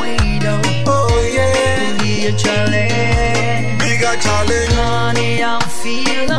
widow. 0.00 0.60
Oh 0.86 1.30
yeah. 1.36 1.96
Be 1.98 2.26
a 2.26 2.32
challenge. 2.32 3.80
Bigger 3.80 4.16
challenge. 4.20 4.72
Honey, 4.72 5.42
I 5.42 5.60
feel 5.82 6.33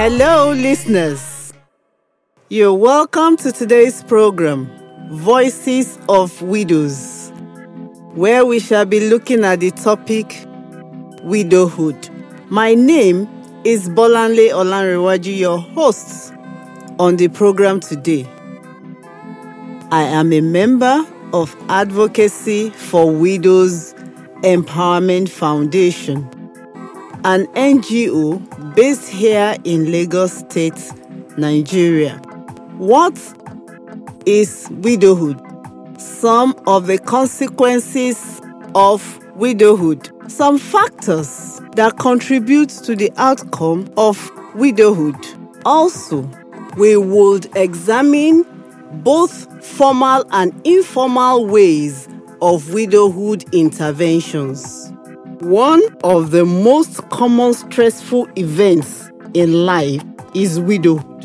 Hello, 0.00 0.52
listeners. 0.52 1.52
You're 2.50 2.72
welcome 2.72 3.36
to 3.38 3.50
today's 3.50 4.00
program, 4.04 4.70
Voices 5.10 5.98
of 6.08 6.40
Widows, 6.40 7.32
where 8.14 8.46
we 8.46 8.60
shall 8.60 8.84
be 8.84 9.10
looking 9.10 9.42
at 9.42 9.58
the 9.58 9.72
topic 9.72 10.46
widowhood. 11.24 12.10
My 12.48 12.76
name 12.76 13.28
is 13.64 13.88
Bolanle 13.88 14.50
Olanrewaju, 14.52 15.36
your 15.36 15.58
host 15.58 16.32
on 17.00 17.16
the 17.16 17.26
program 17.26 17.80
today. 17.80 18.24
I 19.90 20.02
am 20.04 20.32
a 20.32 20.40
member 20.40 21.04
of 21.32 21.56
Advocacy 21.68 22.70
for 22.70 23.10
Widows 23.10 23.94
Empowerment 24.44 25.28
Foundation 25.28 26.37
an 27.24 27.46
NGO 27.48 28.74
based 28.74 29.08
here 29.08 29.56
in 29.64 29.90
Lagos 29.90 30.38
State, 30.38 30.92
Nigeria. 31.36 32.16
What 32.78 33.18
is 34.24 34.68
widowhood? 34.70 35.40
Some 36.00 36.54
of 36.66 36.86
the 36.86 36.98
consequences 36.98 38.40
of 38.74 39.18
widowhood. 39.34 40.10
Some 40.30 40.58
factors 40.58 41.60
that 41.74 41.98
contribute 41.98 42.68
to 42.68 42.94
the 42.94 43.10
outcome 43.16 43.92
of 43.96 44.30
widowhood. 44.54 45.16
Also, 45.64 46.30
we 46.76 46.96
would 46.96 47.54
examine 47.56 48.44
both 49.02 49.64
formal 49.64 50.24
and 50.30 50.52
informal 50.64 51.46
ways 51.46 52.08
of 52.40 52.72
widowhood 52.72 53.44
interventions. 53.52 54.87
One 55.40 55.82
of 56.02 56.32
the 56.32 56.44
most 56.44 57.08
common 57.10 57.54
stressful 57.54 58.28
events 58.34 59.08
in 59.34 59.66
life 59.66 60.02
is 60.34 60.58
widowhood, 60.58 61.24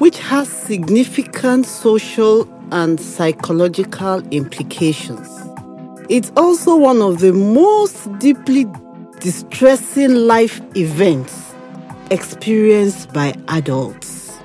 which 0.00 0.18
has 0.18 0.50
significant 0.50 1.64
social 1.64 2.46
and 2.72 3.00
psychological 3.00 4.20
implications. 4.32 5.26
It's 6.10 6.30
also 6.36 6.76
one 6.76 7.00
of 7.00 7.20
the 7.20 7.32
most 7.32 8.06
deeply 8.18 8.66
distressing 9.20 10.14
life 10.14 10.60
events 10.76 11.54
experienced 12.10 13.14
by 13.14 13.34
adults. 13.48 14.38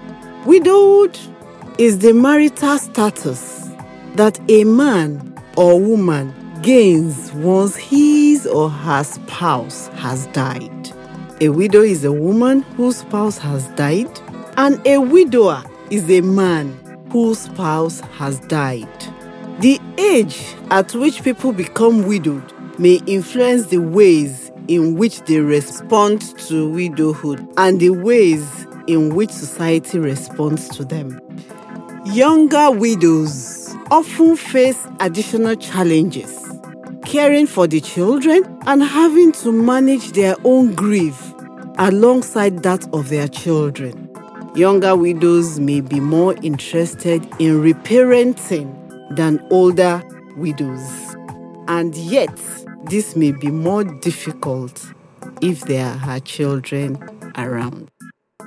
Widowhood 0.45 1.19
is 1.77 1.99
the 1.99 2.13
marital 2.13 2.77
status 2.77 3.69
that 4.15 4.39
a 4.49 4.63
man 4.63 5.37
or 5.57 5.77
woman 5.77 6.33
gains 6.61 7.33
once 7.33 7.75
his 8.39 8.47
or 8.47 8.69
her 8.69 9.03
spouse 9.03 9.87
has 9.95 10.27
died. 10.27 10.91
A 11.41 11.49
widow 11.49 11.81
is 11.81 12.03
a 12.03 12.11
woman 12.11 12.61
whose 12.75 12.97
spouse 12.97 13.37
has 13.37 13.67
died, 13.69 14.19
and 14.57 14.85
a 14.85 14.97
widower 14.97 15.63
is 15.89 16.09
a 16.09 16.21
man 16.21 16.77
whose 17.11 17.39
spouse 17.39 17.99
has 18.17 18.39
died. 18.41 18.87
The 19.59 19.79
age 19.97 20.55
at 20.71 20.93
which 20.95 21.23
people 21.23 21.51
become 21.51 22.07
widowed 22.07 22.53
may 22.79 23.01
influence 23.07 23.67
the 23.67 23.79
ways 23.79 24.51
in 24.67 24.95
which 24.95 25.21
they 25.21 25.39
respond 25.39 26.21
to 26.39 26.69
widowhood 26.69 27.45
and 27.57 27.79
the 27.79 27.89
ways 27.89 28.65
in 28.87 29.15
which 29.15 29.31
society 29.31 29.99
responds 29.99 30.69
to 30.69 30.85
them. 30.85 31.19
Younger 32.05 32.71
widows 32.71 33.75
often 33.91 34.37
face 34.37 34.87
additional 34.99 35.55
challenges 35.55 36.38
caring 37.09 37.47
for 37.47 37.65
the 37.65 37.81
children 37.81 38.43
and 38.67 38.83
having 38.83 39.31
to 39.31 39.51
manage 39.51 40.11
their 40.11 40.35
own 40.43 40.75
grief 40.75 41.33
alongside 41.79 42.61
that 42.61 42.87
of 42.93 43.09
their 43.09 43.27
children. 43.27 44.07
Younger 44.53 44.95
widows 44.95 45.59
may 45.59 45.81
be 45.81 45.99
more 45.99 46.35
interested 46.43 47.25
in 47.39 47.63
reparenting 47.63 48.75
than 49.15 49.43
older 49.49 50.03
widows. 50.37 51.15
And 51.67 51.95
yet, 51.95 52.39
this 52.85 53.15
may 53.15 53.31
be 53.31 53.49
more 53.49 53.83
difficult 53.83 54.93
if 55.41 55.61
there 55.61 55.99
are 56.05 56.19
children 56.19 56.95
around. 57.37 57.89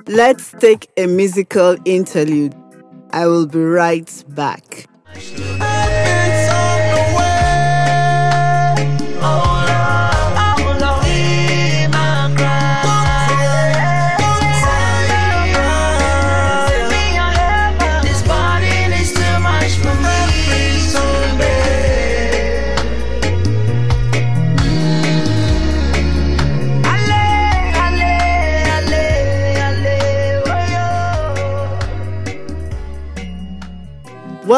Let's 0.07 0.53
take 0.59 0.87
a 0.95 1.05
musical 1.05 1.75
interlude. 1.83 2.55
I 3.11 3.27
will 3.27 3.45
be 3.45 3.59
right 3.59 4.23
back. 4.29 4.87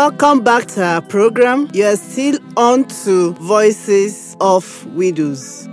Welcome 0.05 0.43
back 0.43 0.67
to 0.67 0.83
our 0.83 1.01
program. 1.01 1.67
You 1.73 1.85
are 1.85 1.95
still 1.95 2.37
on 2.57 2.85
to 3.05 3.33
Voices 3.33 4.37
of 4.39 4.85
Widows. 4.95 5.67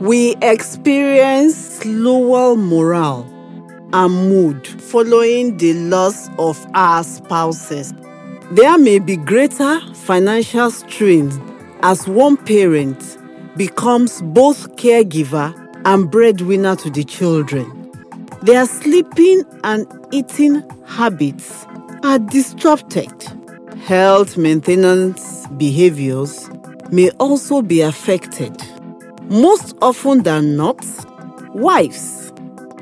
We 0.00 0.36
experience 0.42 1.84
lower 1.84 2.54
morale 2.54 3.26
and 3.92 4.14
mood 4.30 4.64
following 4.64 5.56
the 5.56 5.72
loss 5.74 6.28
of 6.38 6.64
our 6.74 7.02
spouses. 7.02 7.92
There 8.52 8.78
may 8.78 9.00
be 9.00 9.16
greater 9.16 9.80
financial 9.92 10.70
strain 10.70 11.32
as 11.82 12.06
one 12.06 12.36
parent 12.36 13.18
becomes 13.56 14.22
both 14.22 14.76
caregiver 14.76 15.52
and 15.84 16.08
breadwinner 16.08 16.76
to 16.76 16.90
the 16.90 17.02
children. 17.02 17.90
Their 18.42 18.66
sleeping 18.66 19.42
and 19.64 19.84
eating 20.12 20.62
habits 20.86 21.66
are 22.04 22.20
disrupted. 22.20 23.37
Health 23.88 24.36
maintenance 24.36 25.46
behaviors 25.56 26.50
may 26.92 27.08
also 27.12 27.62
be 27.62 27.80
affected. 27.80 28.54
Most 29.30 29.74
often 29.80 30.24
than 30.24 30.58
not, 30.58 30.84
wives 31.54 32.30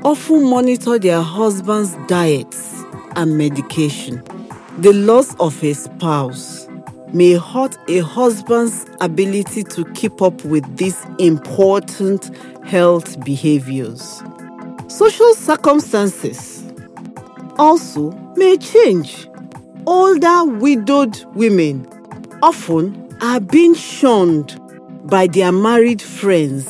often 0.02 0.50
monitor 0.50 0.98
their 0.98 1.22
husband's 1.22 1.96
diets 2.08 2.82
and 3.14 3.38
medication. 3.38 4.20
The 4.78 4.92
loss 4.94 5.32
of 5.36 5.62
a 5.62 5.74
spouse 5.74 6.66
may 7.12 7.34
hurt 7.34 7.76
a 7.86 8.00
husband's 8.00 8.84
ability 9.00 9.62
to 9.62 9.84
keep 9.92 10.20
up 10.20 10.44
with 10.44 10.76
these 10.76 11.00
important 11.20 12.36
health 12.66 13.24
behaviors. 13.24 14.24
Social 14.88 15.34
circumstances 15.34 16.64
also 17.58 18.10
may 18.36 18.56
change. 18.56 19.28
Older 19.88 20.44
widowed 20.44 21.24
women 21.34 21.86
often 22.42 23.16
are 23.20 23.38
being 23.38 23.72
shunned 23.72 24.60
by 25.04 25.28
their 25.28 25.52
married 25.52 26.02
friends, 26.02 26.68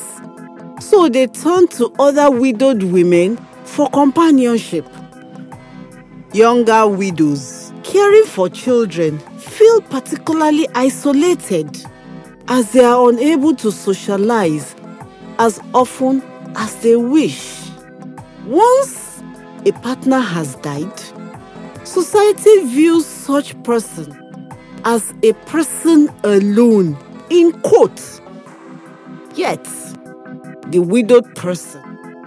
so 0.79 1.09
they 1.09 1.25
turn 1.25 1.67
to 1.69 1.91
other 1.97 2.29
widowed 2.29 2.83
women 2.83 3.37
for 3.63 3.89
companionship. 3.89 4.87
Younger 6.31 6.87
widows 6.87 7.73
caring 7.83 8.25
for 8.25 8.49
children 8.49 9.17
feel 9.39 9.81
particularly 9.81 10.67
isolated 10.75 11.75
as 12.47 12.71
they 12.71 12.83
are 12.83 13.09
unable 13.09 13.55
to 13.55 13.71
socialize 13.71 14.75
as 15.39 15.59
often 15.73 16.21
as 16.55 16.75
they 16.83 16.95
wish. 16.95 17.61
Once 18.45 19.23
a 19.65 19.71
partner 19.71 20.19
has 20.19 20.55
died, 20.57 21.01
Society 21.87 22.65
views 22.65 23.05
such 23.05 23.63
person 23.63 24.13
as 24.83 25.13
a 25.23 25.31
person 25.47 26.11
alone, 26.25 26.97
in 27.29 27.53
quotes. 27.61 28.21
Yet, 29.35 29.63
the 30.67 30.79
widowed 30.79 31.33
person 31.35 31.81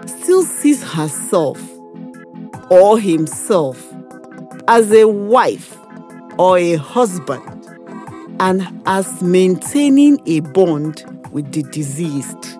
still 0.06 0.44
sees 0.44 0.82
herself 0.82 1.60
or 2.70 2.98
himself 2.98 3.86
as 4.66 4.90
a 4.92 5.06
wife 5.06 5.76
or 6.38 6.56
a 6.56 6.76
husband 6.76 7.66
and 8.40 8.66
as 8.86 9.22
maintaining 9.22 10.18
a 10.24 10.40
bond 10.40 11.04
with 11.32 11.52
the 11.52 11.64
deceased. 11.64 12.58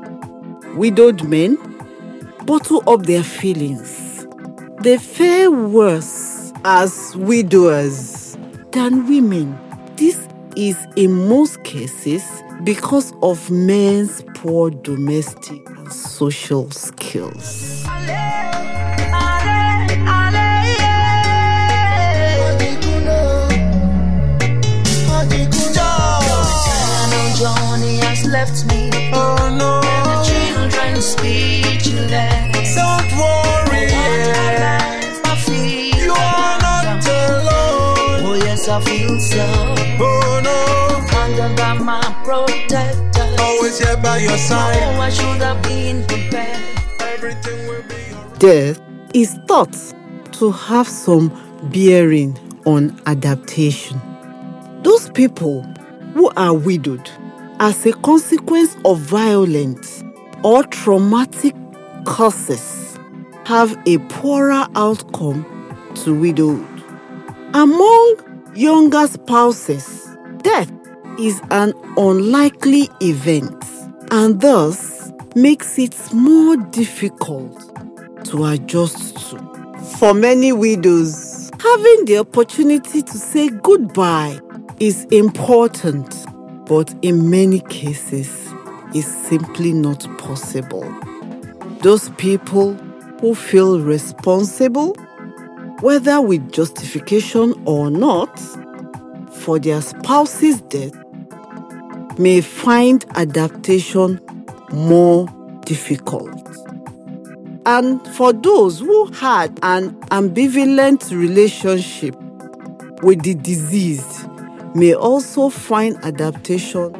Widowed 0.77 1.27
men 1.27 1.57
bottle 2.45 2.85
up 2.87 3.05
their 3.05 3.25
feelings. 3.25 4.27
They 4.83 4.99
fare 4.99 5.51
worse 5.51 6.30
as 6.65 7.17
widowers 7.17 8.37
than 8.73 9.07
women. 9.09 9.59
This 9.97 10.29
is 10.57 10.77
in 10.97 11.29
most 11.29 11.63
cases 11.65 12.23
because 12.65 13.13
of 13.23 13.51
men's 13.51 14.23
poor 14.35 14.71
domestic 14.71 15.69
and 15.71 15.93
social 15.93 16.71
skills. 16.71 17.85
By 44.11 44.19
your 44.19 44.39
side. 44.39 44.77
Oh, 44.83 45.01
I 45.01 45.09
should 45.09 45.41
have 45.41 45.63
been 45.63 46.05
prepared. 46.05 46.61
Everything 47.01 47.69
will 47.69 47.83
be 47.83 48.13
alright. 48.13 48.39
Death 48.41 48.81
is 49.15 49.39
thought 49.47 49.77
to 50.33 50.51
have 50.51 50.89
some 50.89 51.31
bearing 51.73 52.37
on 52.67 53.01
adaptation. 53.07 54.01
Those 54.83 55.11
people 55.11 55.63
who 56.15 56.29
are 56.31 56.55
widowed 56.55 57.09
as 57.61 57.87
a 57.87 57.93
consequence 57.93 58.77
of 58.85 58.99
violent 58.99 60.03
or 60.43 60.65
traumatic 60.65 61.55
causes 62.05 62.99
have 63.45 63.79
a 63.87 63.99
poorer 64.15 64.67
outcome 64.75 65.47
to 66.03 66.19
widowhood. 66.19 66.83
Among 67.55 68.17
younger 68.57 69.07
spouses, 69.07 70.09
death 70.43 70.73
is 71.21 71.41
an 71.53 71.75
unlikely 71.97 72.89
event 73.01 73.65
and 74.11 74.41
thus 74.41 75.13
makes 75.35 75.79
it 75.79 75.97
more 76.13 76.57
difficult 76.57 78.25
to 78.25 78.45
adjust 78.47 79.17
to. 79.31 79.39
For 79.99 80.15
many 80.15 80.53
widows, 80.53 81.51
having 81.61 82.05
the 82.07 82.19
opportunity 82.19 83.03
to 83.03 83.13
say 83.19 83.49
goodbye 83.49 84.41
is 84.81 85.05
important, 85.07 86.27
but 86.67 86.95
in 87.03 87.31
many 87.31 87.61
cases, 87.61 88.53
is 88.95 89.07
simply 89.07 89.73
not 89.73 90.07
possible. 90.19 90.85
Those 91.83 92.09
people 92.11 92.75
who 93.21 93.35
feel 93.35 93.81
responsible, 93.81 94.95
whether 95.81 96.21
with 96.21 96.51
justification 96.53 97.55
or 97.65 97.91
not, 97.91 98.37
for 99.33 99.59
their 99.59 99.81
spouse's 99.81 100.61
death 100.63 100.95
may 102.21 102.43
find 102.43 103.07
adaptation 103.17 104.21
more 104.73 105.27
difficult. 105.65 106.29
And 107.65 108.07
for 108.09 108.35
those 108.35 108.81
who 108.81 109.07
had 109.07 109.59
an 109.63 109.99
ambivalent 110.11 111.11
relationship 111.17 112.15
with 113.03 113.23
the 113.23 113.35
disease, 113.35 114.27
may 114.75 114.93
also 114.93 115.49
find 115.49 115.97
adaptation 116.05 116.93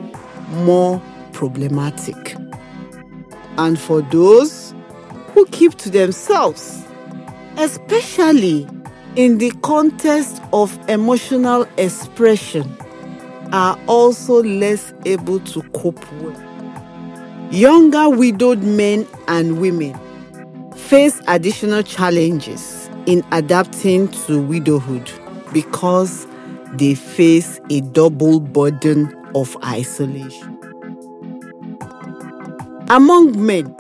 more 0.65 1.03
problematic. 1.35 2.35
And 3.59 3.79
for 3.79 4.01
those 4.01 4.75
who 5.35 5.45
keep 5.47 5.75
to 5.77 5.91
themselves, 5.91 6.83
especially 7.59 8.67
in 9.17 9.37
the 9.37 9.51
context 9.63 10.41
of 10.55 10.79
emotional 10.89 11.67
expression, 11.77 12.75
are 13.53 13.79
also 13.87 14.43
less 14.43 14.93
able 15.05 15.41
to 15.41 15.63
cope 15.71 16.13
well. 16.21 16.51
Younger 17.51 18.09
widowed 18.09 18.63
men 18.63 19.07
and 19.27 19.61
women 19.61 19.99
face 20.77 21.21
additional 21.27 21.83
challenges 21.83 22.89
in 23.07 23.25
adapting 23.33 24.09
to 24.09 24.41
widowhood 24.41 25.11
because 25.53 26.27
they 26.75 26.95
face 26.95 27.61
a 27.71 27.81
double 27.81 28.41
burden 28.41 29.13
of 29.35 29.57
isolation. 29.65 30.57
Among 32.89 33.45
men, 33.45 33.75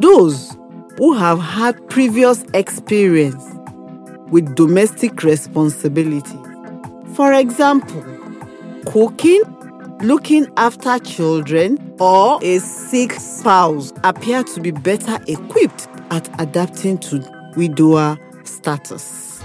those 0.00 0.56
who 0.98 1.14
have 1.14 1.38
had 1.38 1.88
previous 1.88 2.44
experience 2.54 3.44
with 4.30 4.54
domestic 4.54 5.22
responsibility, 5.22 6.38
for 7.14 7.32
example, 7.32 8.04
cooking, 8.86 9.42
looking 10.00 10.46
after 10.56 10.98
children, 10.98 11.78
or 11.98 12.38
a 12.42 12.58
sick 12.58 13.12
spouse, 13.12 13.92
appear 14.04 14.44
to 14.44 14.60
be 14.60 14.70
better 14.70 15.18
equipped 15.26 15.88
at 16.10 16.28
adapting 16.40 16.98
to 16.98 17.52
widower 17.56 18.18
status. 18.44 19.42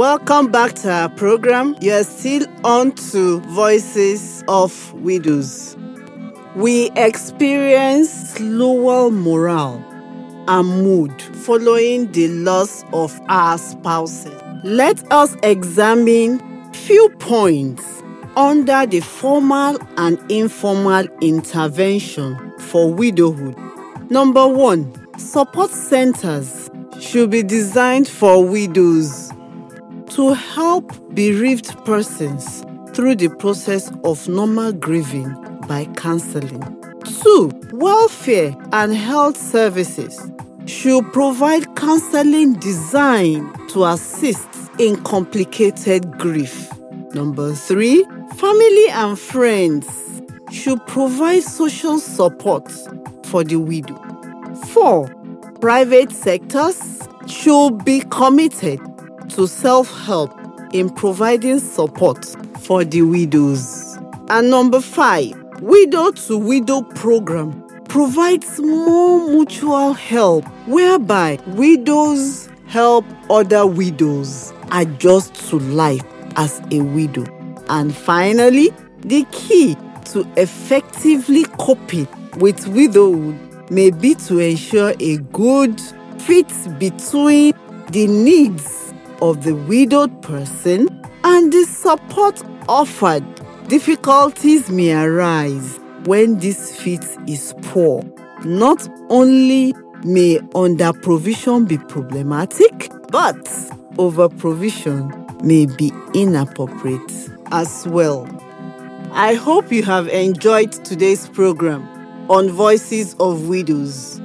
Welcome 0.00 0.50
back 0.50 0.72
to 0.76 0.90
our 0.90 1.10
program. 1.10 1.76
You 1.82 1.92
are 1.92 2.04
still 2.04 2.46
on 2.64 2.92
to 3.12 3.40
Voices 3.40 4.42
of 4.48 4.94
Widows. 4.94 5.76
We 6.56 6.90
experience 6.96 8.40
lower 8.40 9.10
morale 9.10 9.84
and 10.48 10.66
mood 10.66 11.20
following 11.20 12.10
the 12.12 12.28
loss 12.28 12.82
of 12.94 13.20
our 13.28 13.58
spouses. 13.58 14.32
Let 14.64 15.04
us 15.12 15.36
examine 15.42 16.40
few 16.72 17.10
points 17.18 18.02
under 18.38 18.86
the 18.86 19.00
formal 19.00 19.76
and 19.98 20.18
informal 20.32 21.08
intervention 21.20 22.58
for 22.58 22.90
widowhood. 22.90 23.54
Number 24.10 24.48
1, 24.48 25.18
support 25.18 25.68
centers 25.68 26.70
should 26.98 27.28
be 27.28 27.42
designed 27.42 28.08
for 28.08 28.42
widows 28.42 29.29
to 30.10 30.34
help 30.34 30.92
bereaved 31.14 31.84
persons 31.84 32.64
through 32.92 33.14
the 33.14 33.28
process 33.28 33.92
of 34.02 34.28
normal 34.28 34.72
grieving 34.72 35.32
by 35.68 35.84
counseling. 35.96 36.62
Two, 37.22 37.52
welfare 37.72 38.56
and 38.72 38.94
health 38.94 39.36
services 39.36 40.30
should 40.66 41.04
provide 41.12 41.76
counseling 41.76 42.54
designed 42.54 43.56
to 43.70 43.84
assist 43.84 44.48
in 44.78 45.00
complicated 45.04 46.18
grief. 46.18 46.68
Number 47.14 47.54
three, 47.54 48.04
family 48.36 48.88
and 48.90 49.18
friends 49.18 49.86
should 50.50 50.84
provide 50.86 51.44
social 51.44 52.00
support 52.00 52.70
for 53.26 53.44
the 53.44 53.56
widow. 53.56 53.96
Four, 54.68 55.08
private 55.60 56.10
sectors, 56.10 57.00
should 57.26 57.84
be 57.84 58.00
committed 58.10 58.80
to 59.40 59.48
self 59.48 59.90
help 60.04 60.38
in 60.74 60.90
providing 60.90 61.58
support 61.58 62.26
for 62.58 62.84
the 62.84 63.00
widows. 63.00 63.96
And 64.28 64.50
number 64.50 64.82
five, 64.82 65.32
widow 65.62 66.10
to 66.10 66.36
widow 66.36 66.82
program 66.82 67.66
provides 67.84 68.60
more 68.60 69.26
mutual 69.30 69.94
help 69.94 70.44
whereby 70.66 71.38
widows 71.46 72.50
help 72.66 73.06
other 73.30 73.66
widows 73.66 74.52
adjust 74.72 75.34
to 75.48 75.58
life 75.58 76.04
as 76.36 76.60
a 76.70 76.82
widow. 76.82 77.24
And 77.70 77.96
finally, 77.96 78.68
the 78.98 79.24
key 79.32 79.74
to 80.12 80.30
effectively 80.36 81.44
coping 81.58 82.06
with 82.36 82.68
widowhood 82.68 83.70
may 83.70 83.90
be 83.90 84.16
to 84.16 84.38
ensure 84.38 84.92
a 85.00 85.16
good 85.32 85.80
fit 86.18 86.52
between 86.78 87.54
the 87.90 88.06
needs 88.06 88.89
of 89.22 89.44
the 89.44 89.54
widowed 89.54 90.22
person 90.22 90.88
and 91.24 91.52
the 91.52 91.64
support 91.64 92.42
offered. 92.68 93.24
Difficulties 93.68 94.70
may 94.70 94.92
arise 94.92 95.78
when 96.04 96.38
this 96.38 96.80
fit 96.80 97.04
is 97.26 97.54
poor. 97.62 98.02
Not 98.44 98.88
only 99.10 99.74
may 100.04 100.40
under 100.54 100.92
provision 100.92 101.66
be 101.66 101.78
problematic, 101.78 102.90
but 103.10 103.48
over 103.98 104.28
provision 104.28 105.12
may 105.42 105.66
be 105.66 105.92
inappropriate 106.14 107.28
as 107.52 107.86
well. 107.88 108.28
I 109.12 109.34
hope 109.34 109.72
you 109.72 109.82
have 109.82 110.08
enjoyed 110.08 110.72
today's 110.72 111.28
program 111.28 111.82
on 112.30 112.48
Voices 112.48 113.14
of 113.18 113.48
Widows, 113.48 114.20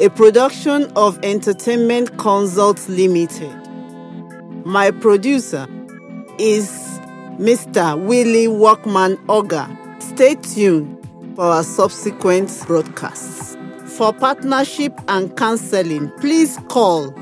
a 0.00 0.08
production 0.08 0.90
of 0.96 1.18
Entertainment 1.22 2.16
Consult 2.18 2.88
Limited. 2.88 3.61
My 4.64 4.92
producer 4.92 5.66
is 6.38 6.70
Mr. 7.38 8.00
Willie 8.00 8.46
Walkman 8.46 9.16
Oga. 9.26 9.66
Stay 10.00 10.36
tuned 10.36 11.04
for 11.34 11.46
our 11.46 11.64
subsequent 11.64 12.48
broadcasts. 12.68 13.56
For 13.96 14.12
partnership 14.12 14.92
and 15.08 15.36
counseling, 15.36 16.12
please 16.20 16.58
call 16.68 17.12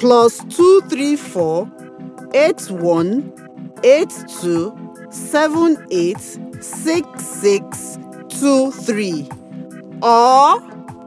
plus 0.00 0.40
234 0.54 1.66
81 2.34 3.32
82 3.82 4.76
78 5.10 6.20
6623 6.60 9.28
or 10.02 10.60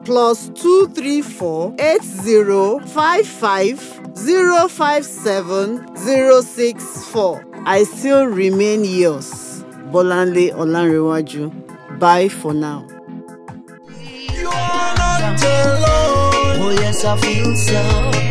plus 0.03 0.49
234 0.49 1.75
80 1.79 2.79
55 4.15 5.05
057 5.05 5.95
064. 5.95 7.45
I 7.65 7.83
still 7.83 8.25
remain 8.25 8.83
yours, 8.83 9.63
Bolanle 9.91 10.51
Olanrewaju. 10.53 11.51
Bye 11.99 12.27
for 12.29 12.53
now. 12.53 12.85
You 13.99 14.47
are 14.49 14.95
not 14.97 15.41
alone. 15.43 16.59
Oh 16.63 16.75
yes, 16.79 17.05
I 17.05 17.17
feel 17.17 17.55
so. 17.55 17.81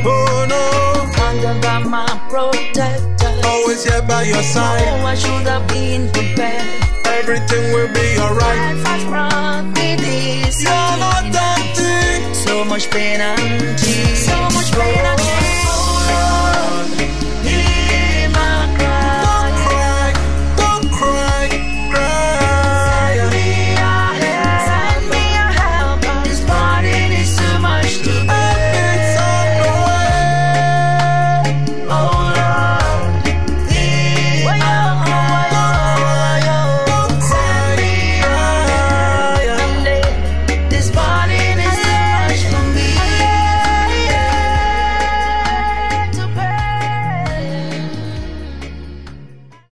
Oh 0.04 0.46
no, 0.48 1.24
Under 1.24 1.60
by 1.60 1.78
my 1.84 2.06
protector. 2.28 3.48
always 3.48 3.84
here 3.84 4.02
by 4.02 4.22
your 4.24 4.42
side. 4.42 4.82
Oh, 5.00 5.06
I 5.06 5.14
should 5.14 5.46
have 5.46 5.66
been 5.68 6.10
prepared. 6.10 6.66
Everything 7.06 7.72
will 7.72 7.92
be 7.92 8.18
alright. 8.18 8.76
Life 8.76 8.86
has 8.86 9.04
brought 9.04 9.64
me 9.76 9.96
this. 9.96 10.62
You're 10.62 10.72
not 10.72 11.24
empty. 11.24 12.34
So 12.34 12.64
much 12.64 12.90
pain 12.90 13.20
and 13.20 13.78
tears. 13.78 14.28